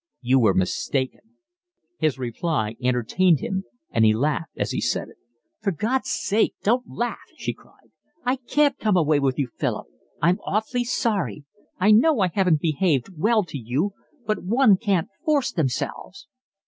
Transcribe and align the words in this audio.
"You 0.23 0.39
were 0.39 0.55
mistaken." 0.55 1.35
His 1.99 2.17
reply 2.17 2.75
entertained 2.81 3.39
him, 3.39 3.65
and 3.91 4.03
he 4.03 4.15
laughed 4.15 4.53
as 4.57 4.71
he 4.71 4.81
said 4.81 5.09
it. 5.09 5.17
"For 5.61 5.69
God's 5.69 6.09
sake 6.09 6.55
don't 6.63 6.89
laugh," 6.89 7.19
she 7.37 7.53
cried. 7.53 7.91
"I 8.25 8.37
can't 8.37 8.79
come 8.79 8.97
away 8.97 9.19
with 9.19 9.37
you, 9.37 9.49
Philip. 9.59 9.85
I'm 10.19 10.39
awfully 10.43 10.85
sorry. 10.85 11.43
I 11.79 11.91
know 11.91 12.19
I 12.21 12.29
haven't 12.29 12.61
behaved 12.61 13.09
well 13.15 13.43
to 13.43 13.59
you, 13.59 13.91
but 14.25 14.41
one 14.43 14.75
can't 14.75 15.09
force 15.23 15.51
themselves." 15.51 16.25